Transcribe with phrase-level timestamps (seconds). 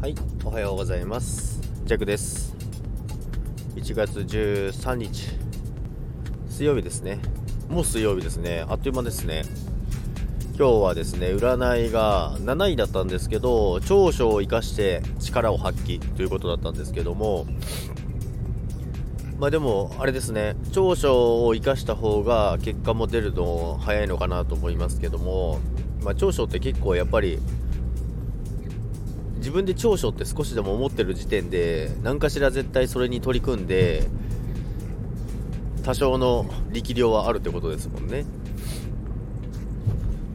[0.00, 0.14] はい、
[0.44, 1.60] おはようございます。
[1.84, 2.54] ジャックです。
[3.74, 5.30] 1月13日、
[6.48, 7.18] 水曜日ですね。
[7.68, 8.64] もう水曜日ですね。
[8.68, 9.42] あっという間ですね。
[10.56, 17.46] 今日はですね、占いが7位だったんですけど、長所を生かして力を発揮ということだったんですけども、
[19.40, 25.58] まあでも、あれですね、長所を生かした方が結果も出るの早いのかなと思いますけども、
[26.04, 27.40] まあ、長所って結構やっぱり
[29.38, 34.06] 自分で長所って少しでも思ってる時点で何かしら絶対それに取り組んで
[35.82, 38.24] 多少の力量はあるってことですもんね。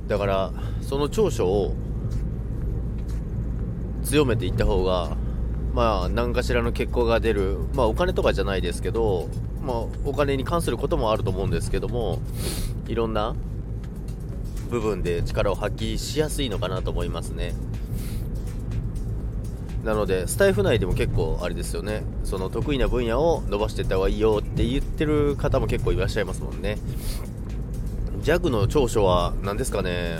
[0.07, 1.75] だからその長所を
[4.03, 5.15] 強めていった方が
[5.73, 7.57] まあ何かしらの結果が出る。
[7.73, 9.29] まあお金とかじゃないですけど
[9.61, 12.19] まあお金に関することもあると思うんですけども
[12.87, 13.35] いろんな
[14.69, 17.53] 部分で力を発揮しやすいのかなと思いますね。
[19.83, 22.03] なのでスタイフ内でも結構あれですよね。
[22.23, 26.77] その得意な分野を伸ばしていった方がいいよって言ってる方も結構いらっしゃいますもんね。
[28.21, 30.19] ジャグの長所は何ですかね。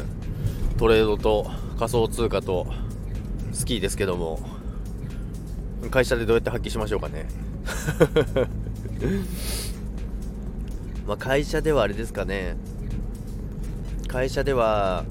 [0.78, 2.68] トレードと仮想通貨と
[3.54, 4.40] スキーですけども。
[5.92, 7.28] 会社でどうやって発揮しましょうかね。
[11.08, 12.56] ま会社ではあれですかね。
[14.08, 15.06] 会社では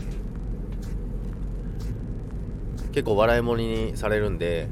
[2.92, 4.68] 結構笑い物にされるんで。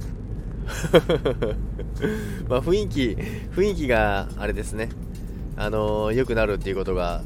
[2.48, 3.16] まあ雰囲気
[3.56, 4.88] 雰囲気があれですね。
[5.56, 7.22] あのーくなるっていうことが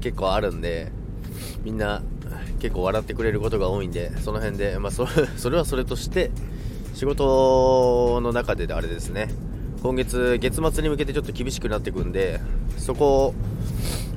[0.00, 0.90] 結構あるんで
[1.62, 2.02] みんな
[2.58, 5.06] 結構笑ってくれることが多いんでその辺で、まあ、そ
[5.50, 6.30] れはそれとして
[6.94, 9.28] 仕事の中であれですね。
[9.82, 12.40] 今月月末に向けてちょっと厳しくなっていくんで
[12.76, 13.34] そこを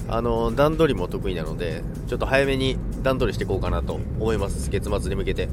[0.08, 4.70] あの段取りも得意なのでちょっと早めに段取りしていこうかなと思います。
[4.70, 5.50] 月末に向けて。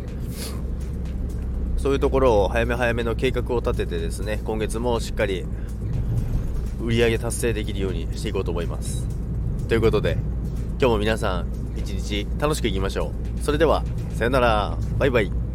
[1.76, 5.44] そういうところを早め早めの計画を立ててですね今月もしっかり
[6.82, 9.06] 売り上げ達成できるようにしていこうと思います。
[9.68, 10.18] ということで
[10.80, 11.46] 今日も皆さん
[11.76, 13.42] 一日楽しくいきましょう。
[13.42, 13.84] それでは
[14.14, 14.76] さよなら。
[14.98, 15.45] バイバイ。